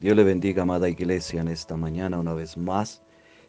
[0.00, 3.02] Dios le bendiga, amada iglesia, en esta mañana una vez más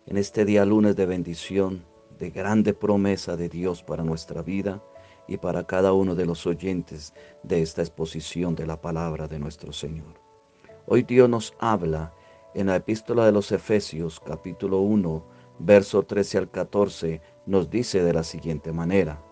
[0.06, 1.86] en este día lunes de bendición,
[2.20, 4.84] de grande promesa de Dios para nuestra vida
[5.30, 7.14] y para cada uno de los oyentes
[7.44, 10.20] de esta exposición de la palabra de nuestro Señor.
[10.88, 12.14] Hoy Dios nos habla
[12.54, 15.24] en la epístola de los Efesios capítulo 1,
[15.60, 19.24] verso 13 al 14, nos dice de la siguiente manera.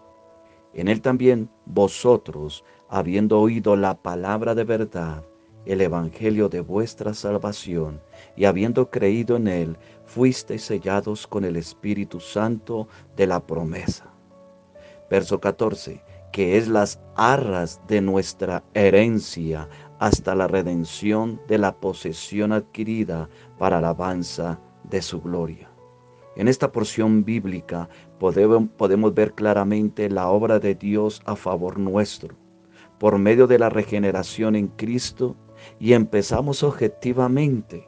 [0.73, 5.25] En él también vosotros, habiendo oído la palabra de verdad,
[5.65, 8.01] el evangelio de vuestra salvación,
[8.35, 14.11] y habiendo creído en él, fuisteis sellados con el Espíritu Santo de la promesa.
[15.09, 16.01] Verso 14,
[16.31, 19.67] que es las arras de nuestra herencia
[19.99, 25.69] hasta la redención de la posesión adquirida para alabanza de su gloria.
[26.35, 32.35] En esta porción bíblica podemos, ver claramente la obra de Dios a favor nuestro,
[32.97, 35.35] por medio de la regeneración en Cristo,
[35.79, 37.87] y empezamos objetivamente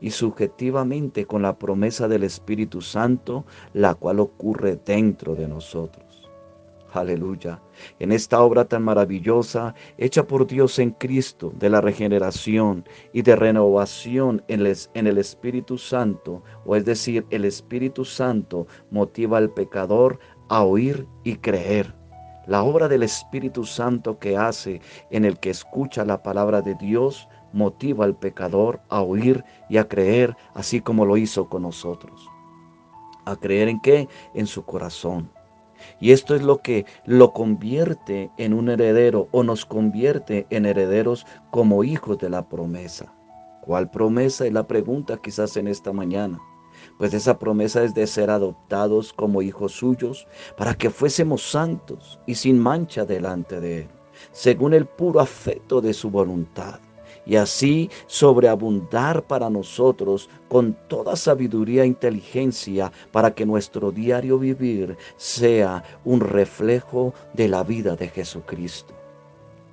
[0.00, 6.28] y subjetivamente con la promesa del Espíritu Santo, la cual ocurre dentro de nosotros.
[6.92, 7.60] Aleluya.
[7.98, 13.36] En esta obra tan maravillosa, hecha por Dios en Cristo, de la regeneración y de
[13.36, 14.60] renovación en,
[15.06, 21.36] el Espíritu Santo, o es decir, el Espíritu Santo motiva al pecador a oír y
[21.36, 21.97] creer.
[22.48, 27.28] La obra del Espíritu Santo que hace en el que escucha la palabra de Dios
[27.52, 32.26] motiva al pecador a oír y a creer, así como lo hizo con nosotros.
[33.26, 34.08] ¿A creer en qué?
[34.32, 35.30] En su corazón.
[36.00, 41.26] Y esto es lo que lo convierte en un heredero o nos convierte en herederos
[41.50, 43.12] como hijos de la promesa.
[43.60, 44.46] ¿Cuál promesa?
[44.46, 46.40] Es la pregunta quizás en esta mañana.
[46.98, 52.34] Pues esa promesa es de ser adoptados como hijos suyos para que fuésemos santos y
[52.34, 53.88] sin mancha delante de Él,
[54.32, 56.80] según el puro afecto de su voluntad
[57.28, 64.96] y así sobreabundar para nosotros con toda sabiduría e inteligencia para que nuestro diario vivir
[65.16, 68.94] sea un reflejo de la vida de Jesucristo.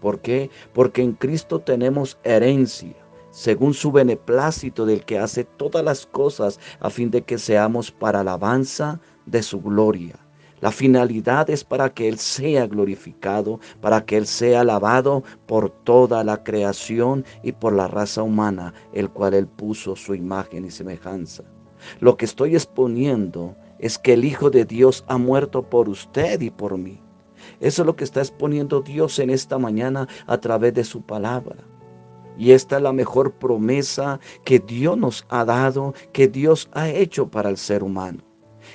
[0.02, 0.50] ¿Por qué?
[0.74, 3.05] Porque en Cristo tenemos herencia
[3.36, 8.22] según su beneplácito del que hace todas las cosas a fin de que seamos para
[8.22, 10.16] alabanza de su gloria.
[10.62, 16.24] La finalidad es para que Él sea glorificado, para que Él sea alabado por toda
[16.24, 21.44] la creación y por la raza humana, el cual Él puso su imagen y semejanza.
[22.00, 26.52] Lo que estoy exponiendo es que el Hijo de Dios ha muerto por usted y
[26.52, 27.02] por mí.
[27.60, 31.58] Eso es lo que está exponiendo Dios en esta mañana a través de su palabra.
[32.38, 37.30] Y esta es la mejor promesa que Dios nos ha dado, que Dios ha hecho
[37.30, 38.24] para el ser humano.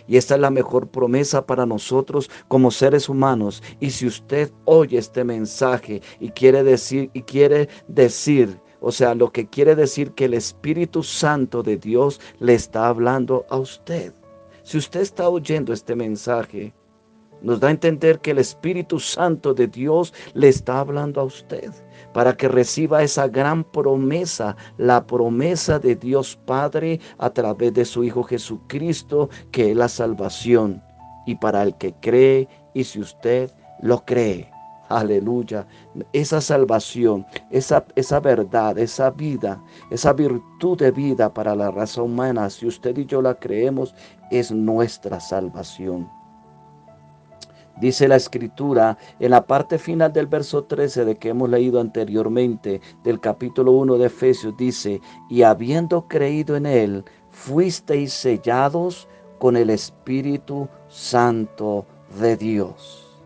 [0.07, 3.63] Y esta es la mejor promesa para nosotros como seres humanos.
[3.81, 9.31] Y si usted oye este mensaje y quiere decir, y quiere decir, o sea, lo
[9.31, 14.15] que quiere decir que el Espíritu Santo de Dios le está hablando a usted.
[14.63, 16.73] Si usted está oyendo este mensaje,
[17.43, 21.71] nos da a entender que el Espíritu Santo de Dios le está hablando a usted
[22.13, 28.05] para que reciba esa gran promesa, la promesa de Dios Padre a través de su
[28.05, 30.83] Hijo Jesucristo, que es la salvación.
[31.27, 33.51] Y para el que cree, y si usted
[33.83, 34.51] lo cree,
[34.89, 35.67] aleluya,
[36.13, 42.51] esa salvación, esa, esa verdad, esa vida, esa virtud de vida para la raza humana,
[42.51, 43.95] si usted y yo la creemos,
[44.31, 46.20] es nuestra salvación.
[47.81, 52.83] Dice la escritura en la parte final del verso 13 de que hemos leído anteriormente
[53.03, 59.09] del capítulo 1 de Efesios, dice, y habiendo creído en él, fuisteis sellados
[59.39, 61.87] con el Espíritu Santo
[62.21, 63.19] de Dios.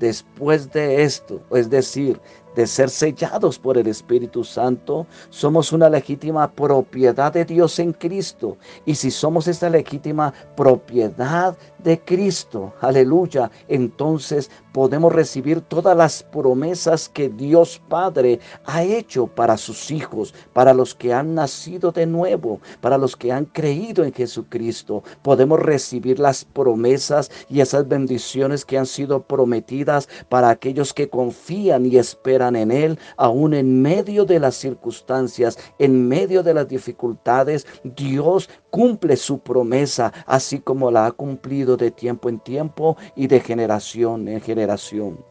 [0.00, 2.20] Después de esto, es decir,
[2.54, 8.56] de ser sellados por el Espíritu Santo, somos una legítima propiedad de Dios en Cristo.
[8.84, 17.08] Y si somos esta legítima propiedad de Cristo, aleluya, entonces podemos recibir todas las promesas
[17.08, 22.60] que Dios Padre ha hecho para sus hijos, para los que han nacido de nuevo,
[22.80, 25.02] para los que han creído en Jesucristo.
[25.22, 31.86] Podemos recibir las promesas y esas bendiciones que han sido prometidas para aquellos que confían
[31.86, 37.66] y esperan en Él, aún en medio de las circunstancias, en medio de las dificultades,
[37.82, 43.40] Dios cumple su promesa, así como la ha cumplido de tiempo en tiempo y de
[43.40, 45.24] generación en generación.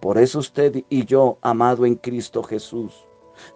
[0.00, 3.06] Por eso usted y yo, amado en Cristo Jesús,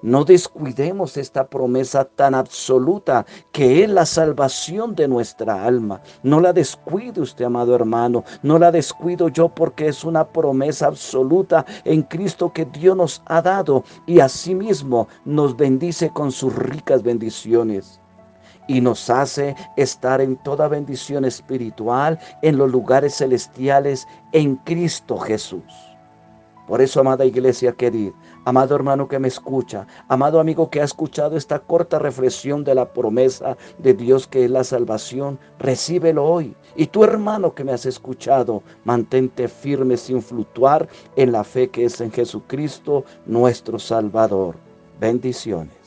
[0.03, 6.01] no descuidemos esta promesa tan absoluta que es la salvación de nuestra alma.
[6.23, 8.25] No la descuide usted, amado hermano.
[8.43, 13.43] No la descuido yo porque es una promesa absoluta en Cristo que Dios nos ha
[13.43, 18.01] dado y asimismo nos bendice con sus ricas bendiciones
[18.69, 25.96] y nos hace estar en toda bendición espiritual en los lugares celestiales en Cristo Jesús.
[26.67, 28.13] Por eso, amada iglesia querida,
[28.45, 32.93] amado hermano que me escucha, amado amigo que ha escuchado esta corta reflexión de la
[32.93, 36.57] promesa de Dios que es la salvación, recíbelo hoy.
[36.75, 41.85] Y tu hermano que me has escuchado, mantente firme sin fluctuar en la fe que
[41.85, 44.57] es en Jesucristo, nuestro Salvador.
[44.99, 45.86] Bendiciones.